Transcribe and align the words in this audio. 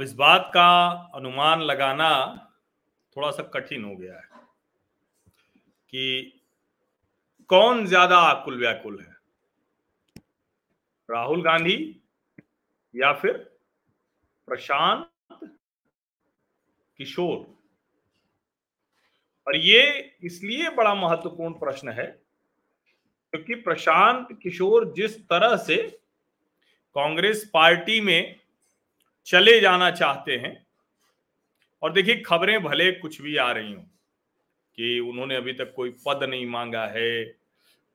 अब 0.00 0.04
इस 0.04 0.12
बात 0.14 0.50
का 0.54 0.88
अनुमान 1.14 1.60
लगाना 1.60 2.10
थोड़ा 3.16 3.30
सा 3.30 3.42
कठिन 3.42 3.84
हो 3.84 3.96
गया 3.96 4.14
है 4.14 4.40
कि 5.88 6.40
कौन 7.48 7.84
ज़्यादा 7.86 8.16
आकुल 8.16 8.58
व्याकुल 8.58 8.98
है? 9.00 9.16
राहुल 11.10 11.42
गांधी 11.42 11.76
या 12.94 13.12
फिर 13.12 13.32
प्रशांत 14.48 15.10
किशोर? 16.98 17.38
और 19.46 19.56
ये 19.56 20.16
इसलिए 20.24 20.70
बड़ा 20.70 20.94
महत्वपूर्ण 20.94 21.54
प्रश्न 21.54 21.88
है 21.88 22.06
क्योंकि 22.06 23.54
प्रशांत 23.54 24.38
किशोर 24.42 24.92
जिस 24.92 25.20
तरह 25.20 25.56
से 25.56 25.82
कांग्रेस 26.96 27.50
पार्टी 27.54 28.00
में 28.00 28.39
चले 29.26 29.58
जाना 29.60 29.90
चाहते 29.90 30.36
हैं। 30.36 30.56
और 31.82 31.92
देखिए, 31.92 32.16
खबरें 32.16 32.62
भले 32.62 32.90
कुछ 32.92 33.20
भी 33.22 33.36
आ 33.36 33.50
रही 33.52 33.72
हूँ 33.72 33.90
कि 34.78 34.98
उन्होंने 35.00 35.36
अभी 35.36 35.52
तक 35.52 35.72
कोई 35.76 35.90
पद 36.06 36.24
नहीं 36.24 36.46
मांगा 36.46 36.86
है, 36.86 37.22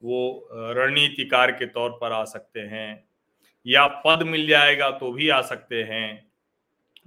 वो 0.01 0.49
रणनीतिकार 0.51 1.51
के 1.51 1.65
तौर 1.67 1.97
पर 2.01 2.11
आ 2.11 2.23
सकते 2.25 2.59
हैं 2.61 3.03
या 3.65 3.85
पद 4.05 4.23
मिल 4.23 4.47
जाएगा 4.47 4.89
तो 4.91 5.11
भी 5.11 5.29
आ 5.29 5.41
सकते 5.43 5.83
हैं। 5.83 6.25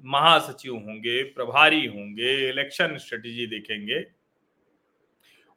महासचिव 0.04 0.74
होंगे, 0.74 1.22
प्रभारी 1.24 1.84
होंगे 1.86 2.48
इलेक्शन 2.48 2.96
स्ट्रेटजी 2.98 3.46
देखेंगे। 3.46 4.04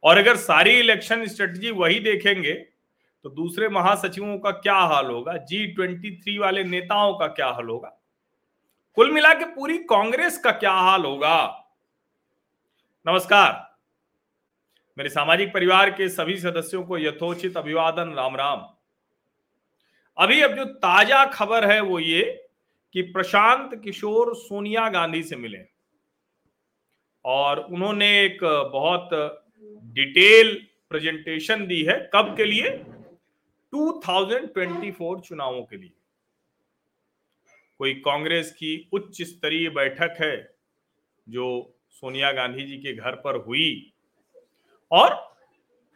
और 0.02 0.18
अगर 0.18 0.36
सारी 0.38 0.70
इलेक्शन 0.72 1.26
स्ट्रेटजी 1.26 1.70
वही 1.72 1.98
देखेंगे 2.00 2.52
तो 3.24 3.30
दूसरे 3.30 3.68
महासचिवों 3.68 4.38
का 4.38 4.50
क्या 4.52 4.74
हाल 4.74 5.06
होगा? 5.06 5.36
जी 5.36 5.66
ट्वेंटी 5.66 6.10
थ्री 6.16 6.36
वाले 6.38 6.64
नेताओं 6.64 7.14
का 7.14 7.26
क्या 7.28 7.48
हाल 7.48 7.68
होगा? 7.68 7.98
कुल 8.96 9.10
मिला 9.10 9.34
के 9.34 9.44
पूरी 9.44 9.78
कांग्रेस 9.78 10.38
का 10.38 10.50
क्या 10.50 10.72
हाल 10.72 11.04
होगा? 11.04 11.64
नमस्कार। 13.06 13.76
मेरे 14.98 15.10
सामाजिक 15.10 15.52
परिवार 15.54 15.90
के 15.90 16.08
सभी 16.08 16.36
सदस्यों 16.36 16.82
को 16.84 16.98
यथोचित 16.98 17.56
अभिवादन, 17.56 18.12
राम 18.12 18.36
राम। 18.36 18.66
अभी 20.18 20.40
अब 20.40 20.54
जो 20.54 20.64
ताज़ा 20.64 21.24
खबर 21.24 21.70
है 21.70 21.80
वो 21.80 21.98
ये 21.98 22.48
कि 22.92 23.02
प्रशांत 23.02 23.80
किशोर 23.84 24.36
सोनिया 24.36 24.88
गांधी 24.88 25.22
से 25.22 25.36
मिले। 25.36 25.64
और 27.24 27.58
उन्होंने 27.58 28.22
एक 28.22 28.38
बहुत 28.72 29.08
डिटेल 29.84 30.66
प्रेजेंटेशन 30.90 31.66
दी 31.66 31.82
है 31.82 32.10
कब 32.14 32.34
के 32.36 32.44
लिए? 32.44 32.70
2024 33.72 35.20
चुनावों 35.20 35.62
के 35.62 35.76
लिए। 35.76 35.92
कोई 37.82 37.94
कांग्रेस 37.94 38.50
की 38.50 38.88
उच्च 38.92 39.22
स्तरीय 39.22 39.68
बैठक 39.68 40.16
है 40.20 40.36
जो 41.28 41.46
सोनिया 41.90 42.30
गांधी 42.32 42.64
जी 42.64 42.76
के 42.76 42.92
घर 42.94 43.14
पर 43.14 43.36
हुई 43.36 43.92
और 44.90 45.16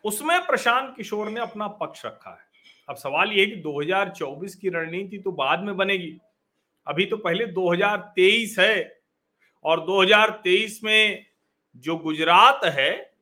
उसमें 0.04 0.46
प्रशांत 0.46 0.92
किशोर 0.96 1.28
ने 1.28 1.40
अपना 1.40 1.68
पक्ष 1.68 2.04
रखा 2.06 2.30
है। 2.30 2.44
अब 2.88 2.96
सवाल 2.96 3.32
ये 3.32 3.46
कि 3.46 3.56
2024 3.56 4.54
की 4.54 4.68
रणनीति 4.68 5.18
तो 5.18 5.32
बाद 5.32 5.62
में 5.62 5.76
बनेगी। 5.76 6.12
अभी 6.86 7.06
तो 7.06 7.16
पहले 7.16 7.46
2023 7.46 8.58
है 8.58 9.02
और 9.64 9.86
2023 9.86 10.82
में 10.84 11.26
जो 11.76 11.96
गुजरात 11.96 12.64
है, 12.64 13.12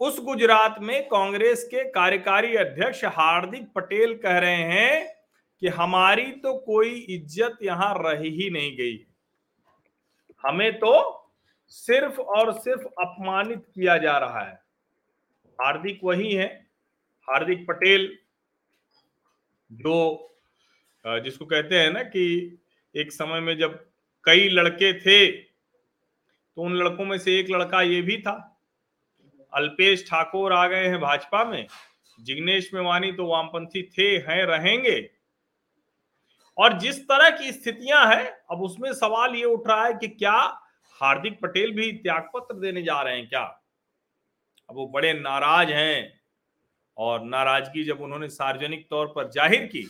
उस 0.00 0.20
गुजरात 0.20 0.80
में 0.80 1.02
कांग्रेस 1.08 1.64
के 1.64 1.90
कार्यकारी 1.90 2.56
अध्यक्ष 2.56 3.04
हार्दिक 3.04 3.72
पटेल 3.74 4.14
कह 4.14 4.38
रहे 4.38 4.62
हैं 4.72 5.21
कि 5.62 5.68
हमारी 5.70 6.30
तो 6.42 6.52
कोई 6.60 6.94
इज़्ज़त 7.10 7.58
यहाँ 7.62 7.94
रह 7.98 8.20
ही 8.20 8.48
नहीं 8.50 8.76
गई। 8.76 8.98
हमें 10.44 10.72
तो 10.78 10.94
सिर्फ़ 11.72 12.20
और 12.20 12.52
सिर्फ़ 12.54 12.82
अपमानित 13.00 13.64
किया 13.66 13.96
जा 13.98 14.16
रहा 14.18 14.40
है। 14.40 14.54
हार्दिक 15.58 16.00
वही 16.04 16.32
है, 16.32 16.48
हार्दिक 17.28 17.64
पटेल, 17.68 18.10
जो 19.70 20.28
जिसको 21.04 21.44
कहते 21.46 21.78
हैं 21.78 21.90
ना 21.92 22.02
कि 22.04 22.24
एक 22.94 23.12
समय 23.12 23.40
में 23.40 23.56
जब 23.58 23.78
कई 24.24 24.48
लड़के 24.50 24.92
थे 25.00 25.30
तो 25.30 26.62
उन 26.62 26.76
लड़कों 26.76 27.04
में 27.04 27.16
से 27.18 27.38
एक 27.38 27.50
लड़का 27.50 27.80
ये 27.82 28.00
भी 28.02 28.16
था। 28.18 28.34
अल्पेश 29.52 30.04
ठाकुर 30.08 30.52
आ 30.52 30.66
गए 30.66 30.86
हैं 30.88 31.00
भाजपा 31.00 31.44
में, 31.44 31.66
जिग्नेश 32.18 32.70
मेवानी 32.74 33.12
तो 33.12 33.26
वामपंथी 33.26 33.82
थे, 33.88 34.16
हैं, 34.18 34.44
रहेंगे। 34.46 35.00
और 36.58 36.78
जिस 36.78 37.00
तरह 37.02 37.30
की 37.30 37.52
स्थितियाँ 37.52 38.04
हैं, 38.06 38.24
अब 38.50 38.62
उसमें 38.62 38.92
सवाल 38.94 39.34
ये 39.36 39.44
उठ 39.44 39.68
रहा 39.68 39.84
है 39.86 39.94
कि 39.94 40.08
क्या 40.08 40.32
हार्दिक 41.00 41.40
पटेल 41.42 41.72
भी 41.72 41.90
त्याग 41.94 42.28
पत्र 42.34 42.54
देने 42.56 42.82
जा 42.82 43.00
रहे 43.02 43.16
हैं 43.16 43.28
क्या? 43.28 43.42
अब 44.68 44.76
वो 44.76 44.86
बड़े 44.88 45.12
नाराज़ 45.14 45.70
हैं 45.70 46.20
और 46.96 47.24
नाराज़गी 47.24 47.84
जब 47.84 48.00
उन्होंने 48.02 48.28
सार्वजनिक 48.28 48.86
तौर 48.90 49.06
पर 49.06 49.30
ज़ाहिर 49.30 49.66
की 49.66 49.82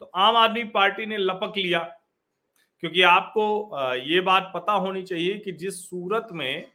तो 0.00 0.10
आम 0.16 0.36
आदमी 0.36 0.64
पार्टी 0.70 1.06
ने 1.06 1.16
लपक 1.16 1.52
लिया। 1.56 1.78
क्योंकि 2.82 3.02
आपको 3.04 3.96
ये 3.96 4.20
बात 4.20 4.50
पता 4.54 4.72
होनी 4.74 5.02
चाहिए 5.02 5.38
कि 5.38 5.52
जिस 5.54 5.78
सूरत 5.82 6.28
में 6.32 6.66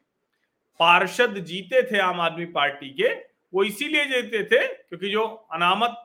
पार्षद 0.80 1.38
जीते 1.40 1.82
थे 1.92 2.00
आम 2.00 2.22
आदमी 2.22 2.46
पार्टी 2.52 2.90
के, 2.92 3.14
वो 3.54 3.64
इसीलिए 3.64 4.06
जीते 4.06 4.44
थे 4.46 4.66
क्योंकि 4.68 5.10
जो 5.10 5.24
अनामत 5.54 5.96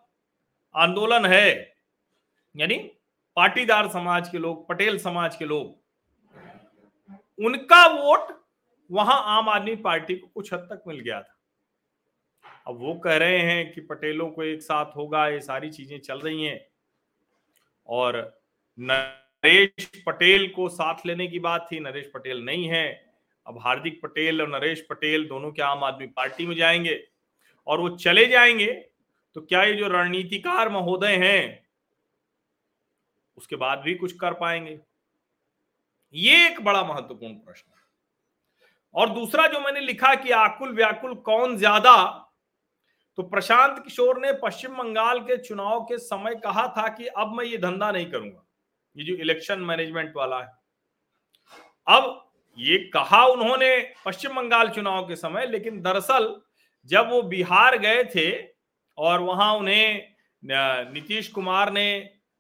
आंदोलन 0.75 1.27
है, 1.27 1.75
यानी 2.55 2.77
पाटीदार 3.37 3.89
समाज 3.89 4.29
के 4.29 4.39
लोग, 4.39 4.69
पटेल 4.69 4.99
समाज 4.99 5.37
के 5.37 5.45
लोग, 5.45 5.87
उनका 7.45 7.87
वोट 7.87 8.45
वहाँ 8.91 9.23
आम 9.27 9.49
आदमी 9.49 9.77
पार्टी 9.77 10.15
को 10.15 10.27
कुछ 10.27 10.53
हद 10.55 10.59
तक 10.59 10.83
मिल 10.89 11.01
गया 11.01 11.21
था। 11.21 11.33
अब 12.67 12.79
वो 12.81 12.95
कह 12.95 13.17
रहे 13.17 13.39
हैं 13.39 13.73
कि 13.73 13.81
पटेलों 13.81 14.31
को 14.31 14.43
एक 14.43 14.63
साथ 14.63 14.97
होगा, 14.97 15.29
ये 15.29 15.41
सारी 15.41 15.71
चीज़ें 15.71 16.01
चल 16.01 16.19
रही 16.19 16.45
हैं। 16.45 16.67
और 17.89 18.41
नरेश 18.79 20.03
पटेल 20.07 20.49
को 20.49 20.69
साथ 20.69 21.07
लेने 21.07 21.27
की 21.27 21.39
बात 21.39 21.69
थी, 21.73 21.81
नरेश 21.81 22.11
पटेल 22.15 22.45
नहीं 22.45 22.69
है। 22.69 23.13
अब 23.47 23.59
हार्दिक 23.59 24.03
पटेल 24.03 24.43
और 24.43 24.49
नरेश 24.49 24.87
पटेल 24.91 25.29
दोनों 25.29 25.53
के 25.53 25.63
आम 25.63 25.85
आदमी 25.85 26.07
पार्टी 26.07 26.47
में 26.47 26.57
जाएँगे? 26.57 27.09
और 27.67 27.81
वो 27.81 27.89
चले 27.89 28.27
जाएँगे 28.27 28.73
तो 29.35 29.41
क्या 29.41 29.63
ये 29.65 29.75
जो 29.75 29.89
रणनीतिकार 29.89 30.69
महोदय 30.69 31.17
हैं 31.17 31.66
उसके 33.39 33.57
बाद 33.57 33.79
भी 33.79 33.95
कुछ 33.95 34.13
कर 34.17 34.35
पाएँगे। 34.35 34.79
ये 36.15 36.47
एक 36.47 36.61
बड़ा 36.65 36.83
महत्वपूर्ण 36.85 37.35
प्रश्न 37.35 37.71
है। 37.71 37.85
और 38.95 39.11
दूसरा 39.11 39.47
जो 39.47 39.61
मैंने 39.61 39.81
लिखा 39.81 40.15
कि 40.15 40.31
आकुल 40.33 40.75
व्याकुल 40.75 41.15
कौन 41.25 41.57
ज़्यादा 41.57 41.97
तो 43.19 43.23
प्रशांत 43.25 43.79
किशोर 43.85 44.19
ने 44.21 44.33
पश्चिम 44.43 44.77
बंगाल 44.77 45.21
के 45.21 45.37
चुनाव 45.39 45.81
के 45.85 45.99
समय 45.99 46.35
कहा 46.37 46.67
था 46.77 46.89
कि 46.89 47.07
अब 47.07 47.33
मैं 47.33 47.45
ये 47.45 47.59
धंधा 47.59 47.91
नहीं 47.93 48.07
करूँगा। 48.07 48.45
ये 48.97 49.05
जो 49.05 49.15
इलेक्शन 49.15 49.61
मैनेजमेंट 49.61 50.13
वाला 50.17 50.41
है। 50.41 50.53
अब 51.87 52.23
ये 52.59 52.79
कहा 52.95 53.25
उन्होंने 53.27 53.71
पश्चिम 54.05 54.35
बंगाल 54.35 54.69
चुनाव 54.69 55.07
के 55.09 55.17
समय, 55.17 55.47
लेकिन 55.47 55.81
दरअसल 55.83 56.35
जब 56.91 57.09
वो 57.11 57.23
बिहार 57.25 57.79
गए 57.79 58.05
थे 58.15 58.31
और 58.99 59.21
वहाँ 59.21 59.53
उन्हें 59.55 60.15
नीतीश 60.93 61.29
कुमार 61.29 61.73
ने 61.73 61.89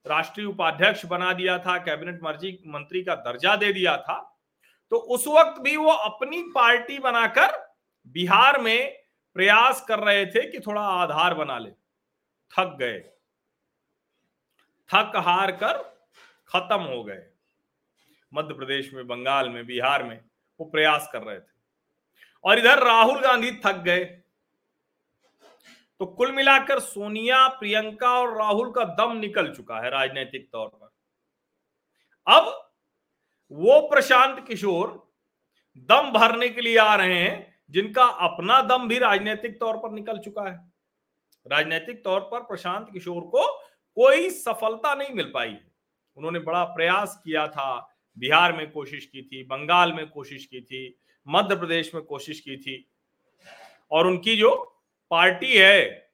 राष्ट्रीय 0.06 0.46
उपाध्यक्ष 0.46 1.04
बना 1.06 1.32
दिया 1.32 1.58
था, 1.58 1.78
कैबिनेट 1.78 2.20
मर्ज़ी 2.22 2.62
मंत्री 2.66 3.02
का 3.02 3.14
दर्जा 3.14 3.56
दे 3.56 3.72
दिया 3.72 3.96
था 3.96 4.32
तो 4.90 4.96
उस 4.96 5.26
वक्त 5.26 5.60
भी 5.60 5.76
वो 5.76 5.90
अपनी 5.90 6.42
पार्टी 6.54 6.98
बनाकर 6.98 7.76
बिहार 8.06 8.60
में 8.60 9.02
प्रयास 9.34 9.84
कर 9.88 9.98
रहे 9.98 10.26
थे 10.26 10.50
कि 10.50 10.60
थोड़ा 10.60 10.82
आधार 10.82 11.34
बना 11.34 11.58
ले। 11.58 11.70
थक 12.52 12.76
गए। 12.80 12.98
थक 14.90 15.12
हार 15.16 15.52
कर 15.52 15.78
खत्म 16.48 16.80
हो 16.80 17.04
गए। 17.04 17.26
मध्य 18.34 18.54
प्रदेश 18.54 18.92
में, 18.94 19.06
बंगाल 19.06 19.48
में, 19.48 19.66
बिहार 19.66 20.02
में 20.02 20.20
वो 20.60 20.66
प्रयास 20.66 21.08
कर 21.12 21.22
रहे 21.22 21.40
थे। 21.40 21.54
और 22.44 22.58
इधर 22.58 22.82
राहुल 22.84 23.20
गांधी 23.20 23.50
थक 23.52 23.76
गए। 23.76 24.04
तो 26.00 26.06
कुल 26.06 26.32
मिलाकर 26.32 26.78
सोनिया, 26.80 27.48
प्रियंका 27.48 28.08
और 28.10 28.36
राहुल 28.38 28.70
का 28.70 28.84
दम 28.84 29.16
निकल 29.16 29.52
चुका 29.54 29.80
है 29.80 29.90
राजनीतिक 29.90 30.48
तौर 30.52 30.68
पर। 30.68 30.88
अब 32.26 32.72
वो 33.52 33.80
प्रशांत 33.80 34.44
किशोर 34.48 35.14
दम 35.76 36.10
भरने 36.10 36.48
के 36.48 36.60
लिए 36.60 36.76
आ 36.78 36.94
रहे 36.94 37.18
हैं, 37.18 37.54
जिनका 37.70 38.04
अपना 38.04 38.60
दम 38.62 38.88
भी 38.88 38.98
राजनीतिक 38.98 39.58
तौर 39.60 39.76
पर 39.76 39.90
निकल 39.90 40.18
चुका 40.18 40.42
है। 40.42 40.72
राजनीतिक 41.46 42.04
तौर 42.04 42.20
पर 42.20 42.40
प्रशांत 42.40 42.90
किशोर 42.92 43.22
को 43.22 43.46
कोई 43.96 44.30
सफलता 44.30 44.94
नहीं 44.94 45.14
मिल 45.14 45.30
पाई। 45.34 45.48
है 45.48 45.72
उन्होंने 46.16 46.38
बड़ा 46.38 46.64
प्रयास 46.64 47.20
किया 47.24 47.46
था, 47.48 47.96
बिहार 48.16 48.52
में 48.52 48.70
कोशिश 48.70 49.06
की 49.06 49.22
थी, 49.22 49.42
बंगाल 49.44 49.92
में 49.92 50.08
कोशिश 50.08 50.46
की 50.46 50.60
थी, 50.60 50.98
मध्य 51.26 51.56
प्रदेश 51.56 51.94
में 51.94 52.02
कोशिश 52.04 52.40
की 52.40 52.56
थी, 52.56 52.90
और 53.90 54.06
उनकी 54.06 54.36
जो 54.36 54.75
पार्टी 55.10 55.52
है, 55.52 56.12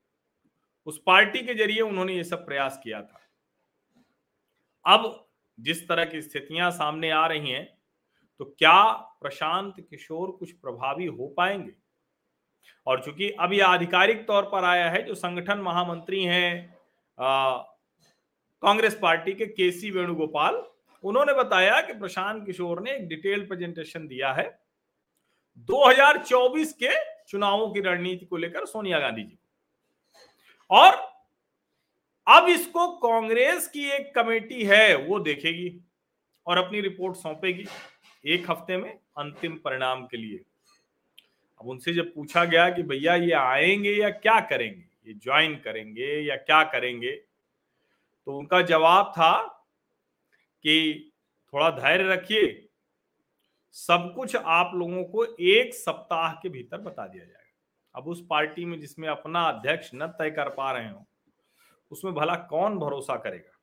उस 0.87 1.03
पार्टी 1.07 1.43
के 1.43 1.55
ज़रिए 1.55 1.81
उन्होंने 1.83 2.15
ये 2.15 2.25
सब 2.25 2.45
प्रयास 2.47 2.81
किया 2.85 3.01
था। 3.03 3.21
अब 4.85 5.29
जिस 5.59 5.87
तरह 5.89 6.05
की 6.05 6.23
स्थितियाँ 6.23 6.71
सामने 6.73 7.11
आ 7.11 7.27
रही 7.27 7.51
हैं 7.51 7.65
तो 8.41 8.45
क्या 8.49 8.83
प्रशांत 9.21 9.75
किशोर 9.81 10.31
कुछ 10.31 10.53
प्रभावी 10.53 11.07
हो 11.07 11.27
पाएँगे? 11.37 11.73
और 12.87 13.03
चूँकि 13.05 13.29
अब 13.31 13.53
यह 13.53 13.67
आधिकारिक 13.67 14.27
तौर 14.27 14.43
पर 14.45 14.65
आया 14.65 14.89
है, 14.91 15.03
जो 15.03 15.15
संगठन 15.15 15.59
महामंत्री 15.59 16.23
हैं 16.25 16.75
कांग्रेस 17.19 18.99
पार्टी 19.03 19.33
के 19.33 19.47
केसी 19.47 19.91
वेणुगोपाल, 19.91 20.63
उन्होंने 21.05 21.33
बताया 21.35 21.81
कि 21.81 21.93
प्रशांत 21.95 22.45
किशोर 22.47 22.81
ने 22.83 22.91
एक 22.93 23.07
डिटेल 23.09 23.47
प्रेजेंटेशन 23.47 24.07
दिया 24.09 24.33
है। 24.33 24.49
2024 25.59 26.73
के 26.73 26.95
चुनावों 27.29 27.69
की 27.71 27.81
रणनीति 27.81 28.27
को 28.27 28.37
लेकर 28.37 28.67
सोनिया 28.67 28.99
गांधी 28.99 29.23
जी 29.23 29.39
और 30.71 30.93
अब 32.27 32.49
इसको 32.49 32.87
कांग्रेस 32.99 33.67
की 33.69 33.85
एक 33.91 34.15
कमेटी 34.15 34.65
है, 34.65 34.95
वो 34.97 35.19
देखेगी 35.19 35.81
और 36.47 36.59
अपनी 36.59 36.81
रिपोर्ट 36.81 37.17
सौंपेगी 37.17 37.67
एक 38.25 38.51
हफ़्ते 38.51 38.77
में 38.77 38.91
अंतिम 39.19 39.57
परिणाम 39.65 40.05
के 40.07 40.17
लिए। 40.17 40.39
अब 41.61 41.69
उनसे 41.69 41.93
जब 41.93 42.15
पूछा 42.15 42.45
गया 42.45 42.69
कि 42.71 42.83
भैया 42.83 43.15
ये 43.15 43.33
आएँगे 43.33 43.93
या 43.93 44.11
क्या 44.11 44.39
करेंगे, 44.41 44.85
ये 45.07 45.15
ज्वाइन 45.15 45.55
करेंगे 45.57 46.21
या 46.21 46.37
क्या 46.37 46.63
करेंगे 46.65 47.13
तो 48.27 48.37
उनका 48.39 48.61
जवाब 48.63 49.13
था 49.13 49.39
कि 50.65 51.13
थोड़ा 51.53 51.71
धैर्य 51.71 52.13
रखिए 52.13 52.47
सब 53.75 54.13
कुछ 54.17 54.35
आप 54.37 54.71
लोगों 54.75 55.05
को 55.05 55.25
एक 55.25 55.75
सप्ताह 55.75 56.33
के 56.33 56.49
भीतर 56.49 56.81
बता 56.81 57.07
दिया 57.07 57.25
जाएगा। 57.25 57.39
अब 57.95 58.09
उस 58.09 58.25
पार्टी 58.31 58.65
में 58.65 58.79
जिसमें 58.81 59.09
अपना 59.09 59.43
अध्यक्ष 59.43 59.91
न 59.95 60.07
तय 60.19 60.31
कर 60.31 60.49
पा 60.49 60.71
रहे 60.73 60.89
हो, 60.91 61.07
उसमें 61.93 62.15
भला 62.15 62.35
कौन 62.51 62.79
भरोसा 62.79 63.17
करेगा? 63.17 63.59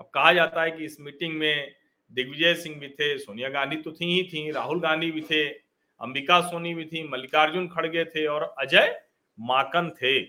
अब 0.00 0.10
कहा 0.14 0.32
जाता 0.32 0.62
है 0.62 0.70
कि 0.70 0.84
इस 0.84 0.96
मीटिंग 1.00 1.38
में 1.38 1.72
दिग्विजय 2.10 2.54
सिंह 2.54 2.78
भी 2.80 2.88
थे, 2.88 3.18
सोनिया 3.18 3.48
गांधी 3.48 3.76
तो 3.76 3.92
थी 3.92 4.06
ही 4.06 4.22
थी, 4.24 4.50
राहुल 4.50 4.80
गांधी 4.80 5.10
भी 5.10 5.20
थे, 5.22 5.48
अंबिका 5.48 6.40
सोनी 6.40 6.74
भी 6.74 6.84
थी, 6.84 7.08
मल्लिकार्जुन 7.08 7.68
खड़गे 7.68 8.04
थे 8.04 8.26
और 8.26 8.42
अजय 8.58 9.00
माकन 9.38 9.90
थे। 9.92 10.20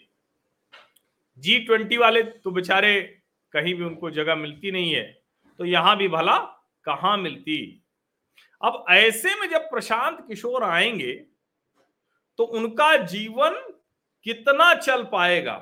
जी 1.37 1.59
ट्वेंटी 1.59 1.97
वाले 1.97 2.21
तो 2.23 2.51
बेचारे 2.51 3.01
कहीं 3.53 3.73
भी 3.75 3.83
उनको 3.83 4.09
जगह 4.11 4.35
मिलती 4.35 4.71
नहीं 4.71 4.93
है 4.93 5.03
तो 5.59 5.65
यहाँ 5.65 5.95
भी 5.97 6.07
भला 6.07 6.37
कहाँ 6.85 7.17
मिलती? 7.17 7.82
अब 8.63 8.85
ऐसे 8.89 9.35
में 9.35 9.49
जब 9.49 9.61
प्रशांत 9.61 10.25
किशोर 10.27 10.63
आएँगे 10.63 11.13
तो 12.39 12.43
उनका 12.43 12.97
जीवन 12.97 13.51
कितना 14.25 14.73
चल 14.75 15.03
पाएगा? 15.03 15.53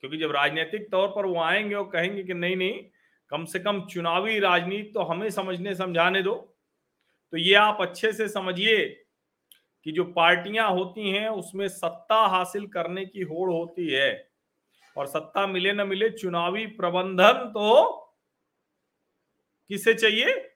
क्योंकि 0.00 0.16
जब 0.16 0.32
राजनीतिक 0.32 0.90
तौर 0.90 1.08
पर 1.08 1.26
वो 1.26 1.40
आएँगे 1.40 1.74
और 1.74 1.90
कहेंगे 1.90 2.22
कि 2.24 2.34
नहीं 2.34 2.56
नहीं, 2.56 2.84
कम 3.30 3.44
से 3.44 3.58
कम 3.58 3.80
चुनावी 3.86 4.38
राजनीति 4.38 4.90
तो 4.92 5.02
हमें 5.02 5.30
समझने, 5.30 5.74
समझाने 5.74 6.22
दो। 6.22 6.34
तो 7.32 7.36
ये 7.36 7.54
आप 7.54 7.78
अच्छे 7.80 8.12
से 8.12 8.28
समझिए 8.28 9.04
कि 9.84 9.92
जो 9.92 10.04
पार्टियाँ 10.04 10.70
होती 10.70 11.10
हैं, 11.10 11.28
उसमें 11.28 11.68
सत्ता 11.68 12.26
हासिल 12.26 12.66
करने 12.66 13.06
की 13.06 13.22
होड़ 13.22 13.50
होती 13.50 13.88
है। 13.88 14.30
और 14.96 15.06
सत्ता 15.06 15.46
मिले 15.46 15.72
ना 15.72 15.84
मिले 15.84 16.10
चुनावी 16.10 16.66
प्रबंधन 16.66 17.32
तो 17.32 17.94
किसे 19.68 19.94
चाहिए? 19.94 20.47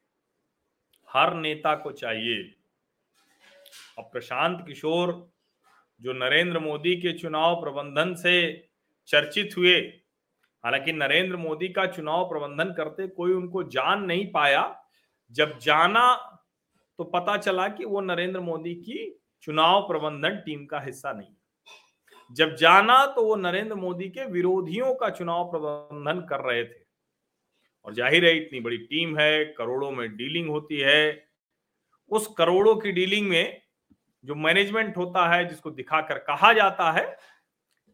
हर 1.13 1.35
नेता 1.35 1.75
को 1.75 1.93
चाहिए। 1.93 2.43
अब 3.99 4.09
प्रशांत 4.13 4.65
किशोर, 4.67 5.13
जो 6.01 6.13
नरेंद्र 6.13 6.59
मोदी 6.59 6.95
के 6.97 7.13
चुनाव 7.19 7.55
प्रबंधन 7.55 8.15
से 8.15 8.35
चर्चित 9.09 9.57
हुए, 9.57 9.75
हालाँकि 10.65 10.93
नरेंद्र 10.93 11.37
मोदी 11.37 11.69
का 11.69 11.87
चुनाव 11.87 12.25
प्रबंधन 12.29 12.73
करते 12.73 13.07
कोई 13.09 13.33
उनको 13.33 13.63
जान 13.63 14.03
नहीं 14.03 14.27
पाया। 14.33 14.65
जब 15.31 15.59
जाना 15.59 16.05
तो 16.99 17.05
पता 17.05 17.37
चला 17.37 17.69
कि 17.69 17.85
वो 17.85 18.01
नरेंद्र 18.01 18.41
मोदी 18.41 18.75
की 18.75 18.99
चुनाव 19.43 19.81
प्रबंधन 19.83 20.37
टीम 20.37 20.65
का 20.67 20.81
हिस्सा 20.81 21.13
नहीं 21.13 21.35
जब 22.31 22.55
जाना 22.57 23.05
तो 23.07 23.25
वो 23.25 23.37
नरेंद्र 23.37 23.75
मोदी 23.75 24.09
के 24.09 24.25
विरोधियों 24.25 24.95
का 24.95 25.09
चुनाव 25.11 25.51
प्रबंधन 25.51 26.21
कर 26.21 26.41
रहे 26.41 26.65
थे। 26.65 26.82
और 27.85 27.95
ज़ाहिर 27.95 28.25
है, 28.25 28.37
इतनी 28.37 28.61
बड़ी 28.61 28.79
टीम 28.79 29.19
है, 29.19 29.45
करोड़ों 29.45 29.91
में 29.91 30.17
डीलिंग 30.17 30.49
होती 30.49 30.79
है। 30.79 31.29
उस 32.11 32.27
करोड़ों 32.39 32.75
की 32.77 32.93
डीलिंग 32.93 33.29
में 33.29 33.63
जो 34.25 34.35
मैनेजमेंट 34.35 34.97
होता 34.97 35.29
है, 35.35 35.49
जिसको 35.49 35.71
दिखाकर 35.71 36.19
कहा 36.19 36.53
जाता 36.53 36.91
है, 36.93 37.17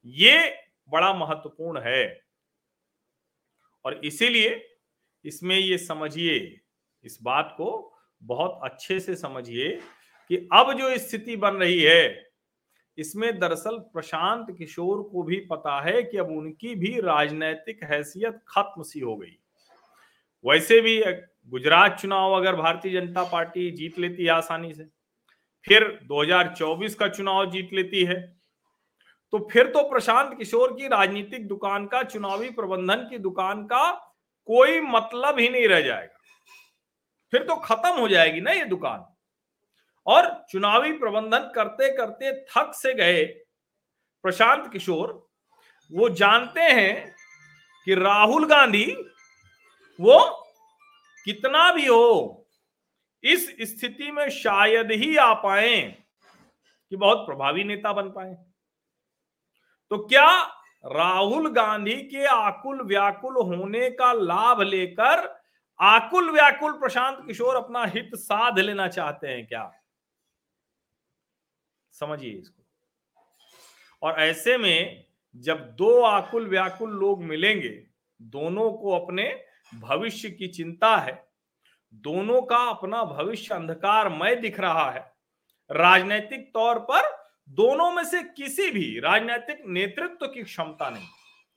ये 0.05 0.55
बड़ा 0.91 1.13
महत्वपूर्ण 1.15 1.81
है। 1.81 2.23
और 3.85 4.01
इसीलिए 4.05 4.65
इसमें 5.25 5.57
ये 5.57 5.79
समझिए, 5.79 6.61
इस 7.05 7.19
बात 7.23 7.55
को 7.57 7.99
बहुत 8.23 8.61
अच्छे 8.65 9.01
से 9.01 9.15
समझिए 9.17 9.71
कि 10.31 10.37
अब 10.53 10.73
जो 10.73 10.97
स्थिति 10.99 11.37
बन 11.37 11.55
रही 11.55 11.83
है, 11.83 12.29
इसमें 12.99 13.39
दरअसल 13.39 13.79
प्रशांत 13.93 14.47
किशोर 14.59 15.03
को 15.03 15.23
भी 15.23 15.37
पता 15.51 15.81
है 15.81 16.03
कि 16.03 16.17
अब 16.17 16.31
उनकी 16.31 16.75
भी 16.75 16.99
राजनैतिक 17.01 17.85
हैसियत 17.85 18.41
खत्म 18.49 18.83
सी 18.83 19.01
हो 19.01 19.17
गई। 19.17 19.39
वैसे 20.45 20.81
भी 20.81 21.01
गुजरात 21.53 21.99
चुनाव 22.01 22.33
अगर 22.33 22.57
भारतीय 22.57 22.93
जनता 22.93 23.23
पार्टी 23.25 23.71
जीत 23.71 23.99
लेती 23.99 24.25
है 24.25 24.31
आसानी 24.31 24.73
से, 24.75 24.85
फिर 25.65 25.87
2024 26.09 26.95
का 26.95 27.09
चुनाव 27.09 27.51
जीत 27.51 27.73
लेती 27.73 28.05
है 28.05 28.21
तो 29.33 29.39
फिर 29.53 29.67
तो 29.67 29.83
प्रशांत 29.91 30.37
किशोर 30.39 30.73
की 30.73 30.89
राजनीतिक 30.89 31.47
दुकान 31.49 31.87
का, 31.87 32.03
चुनावी 32.03 32.49
प्रबंधन 32.51 33.07
की 33.11 33.19
दुकान 33.19 33.63
का 33.67 33.91
कोई 34.49 34.81
मतलब 34.81 35.39
ही 35.39 35.49
नहीं 35.49 35.67
रह 35.69 35.81
जाएगा। 35.81 36.19
फिर 37.33 37.43
तो 37.43 37.57
खत्म 37.57 37.91
हो 37.91 38.09
जाएगी 38.09 38.41
ना 38.41 38.53
ये 38.53 38.65
दुकान। 38.65 39.05
और 40.07 40.31
चुनावी 40.51 40.93
प्रबंधन 40.93 41.51
करते 41.55 41.91
करते 41.97 42.33
थक 42.45 42.73
से 42.75 42.95
गए 42.95 43.25
प्रशांत 44.25 44.71
किशोर, 44.73 45.29
वो 45.91 46.09
जानते 46.11 46.61
हैं 46.61 47.15
कि 47.87 47.95
राहुल 47.95 48.47
गांधी 48.47 48.87
वो 49.99 50.19
कितना 51.27 51.73
भी 51.73 51.87
हो, 51.87 52.47
इस 53.25 53.49
स्थिति 53.61 54.11
में 54.11 54.29
शायद 54.31 54.91
ही 54.91 55.17
आ 55.17 55.33
पाए 55.35 55.81
कि 56.93 56.97
बहुत 56.97 57.27
प्रभावी 57.27 57.65
नेता 57.65 57.93
बन 57.93 58.09
पाए। 58.11 58.35
तो 59.91 59.99
क्या 59.99 60.29
राहुल 60.85 61.51
गांधी 61.53 61.97
के 62.03 62.25
आकुल 62.25 62.83
व्याकुल 62.83 63.37
होने 63.37 63.91
का 63.91 64.13
लाभ 64.13 64.61
लेकर 64.61 65.27
आकुल 65.81 66.31
व्याकुल 66.31 66.73
प्रशांत 66.73 67.19
किशोर 67.27 67.57
अपना 67.57 67.85
हित 67.85 68.15
साध 68.15 68.59
लेना 68.59 68.89
चाहते 68.89 69.29
हैं 69.29 69.47
क्या? 69.47 69.71
समझिए 71.95 72.31
इसको। 72.31 72.63
और 74.03 74.21
ऐसे 74.21 74.57
में 74.59 75.05
जब 75.37 75.67
दो 75.77 76.01
आकुल 76.03 76.49
व्याकुल 76.49 76.91
लोग 76.91 77.23
मिलेंगे, 77.23 77.87
दोनों 78.21 78.73
को 78.73 78.99
अपने 78.99 79.48
भविष्य 79.75 80.31
की 80.31 80.49
चिंता 80.49 80.97
है। 80.97 81.29
दोनों 81.95 82.43
का 82.43 82.57
अपना 82.57 83.05
भविष्य 83.05 83.55
अंधकारमय 83.55 84.37
दिख 84.37 84.61
रहा 84.61 84.91
है। 84.91 85.13
राजनीतिक 85.71 86.51
तौर 86.55 86.79
पर 86.79 87.29
दोनों 87.49 87.93
में 87.93 88.05
से 88.05 88.23
किसी 88.23 88.71
भी 88.71 89.01
राजनीतिक 89.01 89.63
नेतृत्व 89.67 90.27
की 90.27 90.43
क्षमता 90.43 90.91
नहीं। 90.91 91.07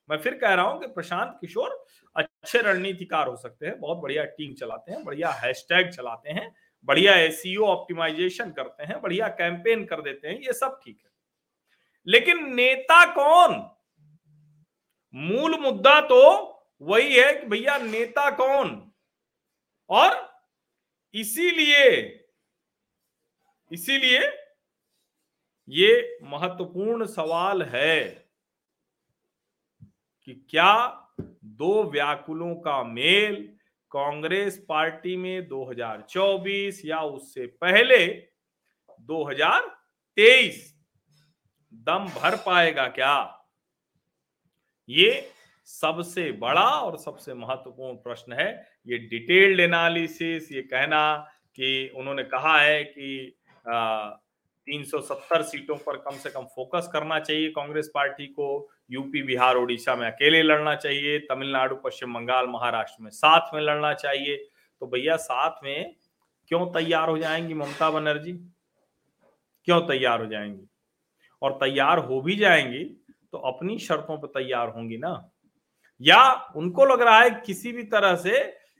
मैं 0.10 0.18
फिर 0.18 0.34
कह 0.34 0.54
रहा 0.54 0.66
हूँ 0.66 0.80
कि 0.80 0.88
प्रशांत 0.88 1.38
किशोर 1.42 1.86
अच्छे 2.16 2.62
रणनीतिकार 2.62 3.28
हो 3.28 3.36
सकते 3.36 3.66
हैं, 3.66 3.80
बहुत 3.80 3.98
बढ़िया 3.98 4.24
टीम 4.24 4.54
चलाते 4.54 4.92
हैं, 4.92 5.04
बढ़िया 5.04 5.32
हैशटैग 5.32 5.90
चलाते 5.90 6.30
हैं, 6.30 6.56
बढ़िया 6.86 7.16
एसीओ 7.16 7.64
ऑप्टिमाइजेशन 7.64 8.52
करते 8.52 8.84
हैं, 8.84 9.02
बढ़िया 9.02 9.28
कैंपेन 9.28 9.86
कर 9.86 10.02
देते 10.02 10.28
हैं, 10.28 10.40
ये 10.40 10.54
सब 10.54 10.80
ठीक 10.86 11.00
है। 11.06 11.12
लेकिन 12.08 12.56
नेता 12.56 13.06
कौन? 13.06 13.72
मूल 15.16 15.60
मुद्दा 15.60 16.02
तो 16.02 16.48
वही 16.82 17.16
है 17.16 17.34
कि 17.34 17.46
भैया 17.48 17.78
नेता 17.78 18.30
कौन? 18.30 18.92
और 19.90 20.42
इसीलिए 21.14 21.88
इसीलिए 23.72 24.20
ये 25.70 26.20
महत्वपूर्ण 26.24 27.06
सवाल 27.06 27.64
है 27.64 28.30
कि 30.26 30.48
क्या 30.50 30.98
दो 31.44 31.84
व्याकुलों 31.84 32.56
का 32.56 32.84
मेल 32.84 33.58
कांग्रेस 33.92 34.66
पार्टी 34.70 35.16
में 35.18 35.50
2024 35.50 36.86
या 36.86 37.02
उससे 37.02 37.46
पहले 37.48 38.28
2023 39.02 40.56
दम 41.74 42.06
भर 42.06 42.36
पाएगा 42.36 42.88
क्या? 42.88 43.44
ये 44.90 45.34
सबसे 45.66 46.32
बड़ा 46.32 46.66
और 46.66 46.98
सबसे 46.98 47.34
महत्वपूर्ण 47.34 47.96
प्रश्न 47.96 48.34
है। 48.34 48.68
ये 48.88 48.98
डिटेल्ड 48.98 49.60
एनालिसिस 49.60 50.52
ये 50.52 50.62
कहना 50.62 51.16
कि 51.56 51.92
उन्होंने 51.96 52.24
कहा 52.24 52.60
है 52.62 52.84
कि 52.84 53.38
आ, 53.68 54.10
370 54.68 55.42
सीटों 55.42 55.76
पर 55.76 55.98
कम 55.98 56.18
से 56.18 56.30
कम 56.30 56.44
फोकस 56.44 56.90
करना 56.94 57.20
चाहिए 57.20 57.50
कांग्रेस 57.50 57.92
पार्टी 57.94 58.28
को। 58.28 58.70
यूपी 58.92 59.24
बिहार 59.24 59.56
ओडिशा 59.56 59.96
में 59.96 60.08
अकेले 60.08 60.42
लड़ना 60.44 60.76
चाहिए। 60.76 61.20
तमिलनाडु 61.20 61.76
पश्चिम 61.76 62.14
बंगाल 62.14 62.48
महाराष्ट्र 62.48 63.04
में 63.04 63.10
साथ 63.10 63.54
में 63.54 63.62
लड़ना 63.62 63.94
चाहिए। 63.94 64.36
तो 64.80 64.88
भैया 64.88 65.16
साथ 65.16 65.64
में 65.64 65.96
क्यों 66.48 66.66
तैयार 66.66 67.10
हो 67.10 67.18
जाएँगी 67.18 67.54
ममता 67.54 67.90
बनर्जी? 67.90 68.32
क्यों 69.64 69.82
तैयार 69.82 70.22
हो 70.22 70.26
जाएँगी? 70.26 70.68
और 71.42 71.52
तैयार 71.52 71.98
हो 71.98 72.22
भी 72.22 72.36
जाएँगी 72.36 72.84
तो 73.32 73.38
अपनी 73.38 73.78
शर्तों 73.80 74.18
पर 74.18 74.28
तैयार 74.28 74.70
होंगी 74.70 74.98
ना। 74.98 75.31
या 76.02 76.52
उनको 76.56 76.86
लग 76.86 77.02
रहा 77.02 77.20
है 77.20 77.30
किसी 77.46 77.72
भी 77.72 77.84
तरह 77.84 78.16
से 78.16 78.40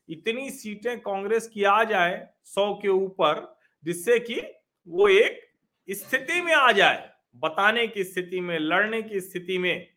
इतनी 0.10 0.50
सीटें 0.50 1.00
कांग्रेस 1.00 1.48
की 1.48 1.64
आ 1.64 1.84
जाए, 1.84 2.28
सौ 2.44 2.74
के 2.74 2.88
ऊपर, 2.88 3.58
जिससे 3.84 4.20
कि 4.20 4.42
वो 4.88 5.08
एक 5.08 5.40
स्थिति 5.88 6.42
में 6.42 6.54
आ 6.54 6.72
जाए, 6.72 7.10
बताने 7.36 7.88
की 7.88 8.04
स्थिति 8.04 8.40
में, 8.40 8.58
लड़ने 8.60 9.02
की 9.02 9.20
स्थिति 9.20 9.58
में 9.58 9.88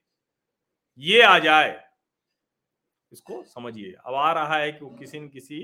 ये 0.98 1.22
आ 1.22 1.38
जाए। 1.38 1.80
इसको 3.12 3.42
समझिए। 3.44 3.94
अब 4.06 4.14
आ 4.14 4.32
रहा 4.32 4.56
है 4.56 4.70
कि 4.72 4.84
वो 4.84 4.90
किसी 4.90 5.20
न 5.20 5.28
किसी 5.28 5.60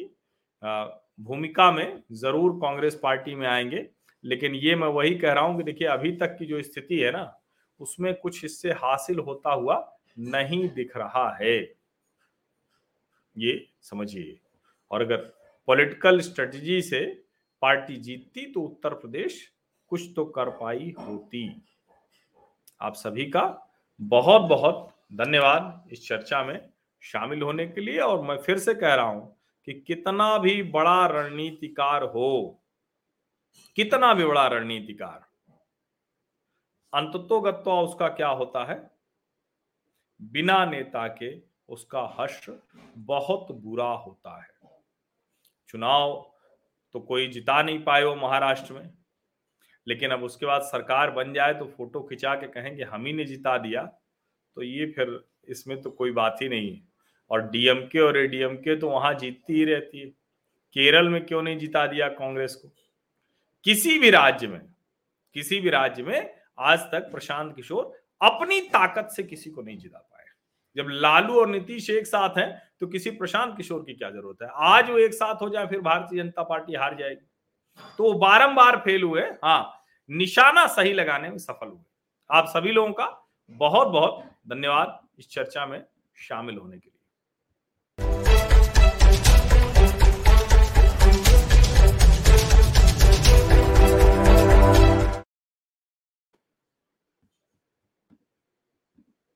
भूमिका 1.21 1.71
में 1.73 2.02
ज़रूर 2.12 2.52
कांग्रेस 2.52 2.99
पार्टी 3.02 3.35
में 3.35 3.47
आएँगे, 3.49 3.87
लेकिन 4.25 4.55
ये 4.55 4.75
मैं 4.75 4.88
वही 4.88 5.14
कह 5.14 5.33
रहा 5.33 5.45
हूँ 5.45 5.57
कि 5.57 5.62
देखिए, 5.62 5.88
अभी 5.88 6.12
तक 6.12 6.37
की 6.38 6.47
जो 6.47 6.62
स्थिति 6.62 6.99
है 6.99 7.11
ना, 7.11 7.40
उसमें 7.81 8.14
कुछ 8.14 8.43
हिस्से 8.43 8.73
हासिल 8.73 9.19
होता 9.19 9.52
हुआ 9.52 9.76
नहीं 10.21 10.69
दिख 10.69 10.97
रहा 10.97 11.29
है। 11.37 11.57
ये 13.37 13.67
समझिए। 13.81 14.39
और 14.91 15.03
अगर 15.03 15.17
पॉलिटिकल 15.69 16.21
स्ट्रेटजी 16.21 16.81
से 16.83 17.00
पार्टी 17.62 17.97
जीतती 17.97 18.45
तो 18.53 18.61
उत्तर 18.61 18.95
प्रदेश 18.95 19.41
कुछ 19.93 20.03
तो 20.17 20.25
कर 20.27 20.50
पाई 20.50 20.95
होती। 20.99 21.62
आप 22.81 22.95
सभी 22.95 23.27
का 23.27 23.45
बहुत 24.00 24.43
बहुत 24.43 24.89
धन्यवाद 25.15 25.89
इस 25.93 26.07
चर्चा 26.09 26.43
में 26.45 26.69
शामिल 27.03 27.43
होने 27.43 27.67
के 27.67 27.81
लिए। 27.81 27.99
और 27.99 28.23
मैं 28.23 28.37
फिर 28.37 28.59
से 28.59 28.75
कह 28.75 28.95
रहा 28.95 29.07
हूँ 29.07 29.37
कि 29.69 29.73
कितना 29.87 30.37
भी 30.39 30.62
बड़ा 30.62 31.07
रणनीतिकार 31.07 32.05
हो, 32.05 32.62
कितना 33.77 34.12
भी 34.15 34.25
बड़ा 34.25 34.47
रणनीतिकार 34.47 35.29
अंततोगत्वा 36.93 37.81
उसका 37.81 38.09
क्या 38.09 38.29
होता 38.29 38.65
है? 38.65 39.00
बिना 40.21 40.65
नेता 40.65 41.07
के 41.09 41.31
उसका 41.69 42.03
हर्ष 42.19 42.49
बहुत 42.99 43.53
बुरा 43.53 43.91
होता 43.97 44.37
है। 44.37 44.49
चुनाव 45.69 46.33
तो 46.95 47.00
कोई 47.00 47.27
जिता 47.29 47.62
नहीं 47.62 47.83
पाए 47.83 48.05
वो 48.05 48.15
महाराष्ट्र 48.15 48.75
में, 48.75 48.91
लेकिन 49.87 50.11
अब 50.11 50.23
उसके 50.23 50.47
बाद 50.47 50.62
सरकार 50.62 51.11
बन 51.11 51.33
जाए 51.33 51.55
तो 51.55 51.65
फ़ोटो 51.67 52.00
खिंचा 52.00 52.35
के 52.35 52.47
कहेंगे, 52.47 52.83
हम 52.83 53.07
ही 53.07 53.12
ने 53.12 53.25
जिता 53.25 53.57
दिया। 53.59 53.83
तो 54.57 54.62
ये 54.62 54.87
फिर 54.87 55.21
इसमें 55.49 55.81
तो 55.83 55.91
कोई 55.91 56.11
बात 56.11 56.39
ही 56.43 56.49
नहीं 56.49 56.75
है। 56.75 56.83
और 57.31 57.49
डीएमके 57.50 57.99
और 57.99 58.19
एडीएमके 58.19 58.77
तो 58.77 58.91
वहाँ 58.91 59.15
जीतती 59.15 59.55
ही 59.55 59.65
रहती 59.65 60.00
है। 60.00 60.07
केरल 60.77 61.09
में 61.09 61.25
क्यों 61.27 61.43
नहीं 61.43 61.59
जिता 61.59 61.87
दिया 61.87 62.09
कांग्रेस 62.09 62.55
को? 62.55 62.69
किसी 63.65 63.99
भी 63.99 64.11
राज्य 64.11 64.47
में, 64.47 64.61
किसी 65.35 65.61
भी 65.61 65.71
राज्य 65.71 66.03
में 66.03 66.35
आज 66.59 66.81
तक 66.93 67.11
प्रशांत 67.12 67.55
किशोर 67.57 67.93
अपनी 68.21 68.61
ताकत 68.61 69.11
से 69.11 69.23
किसी 69.23 69.50
को 69.50 69.62
नहीं 69.62 69.79
जिता 69.79 69.99
जब 70.77 70.87
लालू 70.91 71.39
और 71.41 71.49
नीतीश 71.49 71.89
एक 71.91 72.07
साथ 72.07 72.39
हैं 72.39 72.50
तो 72.81 72.87
किसी 72.87 73.11
प्रशांत 73.11 73.57
किशोर 73.57 73.81
की 73.83 73.95
क्या 73.95 74.11
ज़रूरत 74.11 74.43
है? 74.43 74.49
आज 74.49 74.91
वो 74.91 74.99
एक 74.99 75.15
साथ 75.15 75.43
हो 75.43 75.49
जाए, 75.49 75.67
फिर 75.67 75.81
भारतीय 75.81 76.23
जनता 76.23 76.43
पार्टी 76.45 76.75
हार 76.75 76.97
जाएगी। 76.97 77.27
तो 77.99 78.05
वो 78.05 78.12
बारंबार 78.19 78.77
फेल 78.77 79.03
हुए 79.03 79.23
हाँ 79.45 79.85
निशाना 80.11 80.67
सही 80.69 80.93
लगाने 80.93 81.29
में 81.31 81.39
सफल 81.39 81.67
हुए। 81.67 81.85
आप 82.31 82.47
सभी 82.49 82.73
लोगों 82.73 82.93
का 82.93 83.07
बहुत 83.50 83.89
बहुत 83.89 84.23
धन्यवाद 84.49 84.99
इस 85.19 85.29
चर्चा 85.31 85.67
में 85.67 85.83
शामिल 86.19 86.57
होने 86.57 86.79
के 86.79 86.89
लिए। 86.89 87.00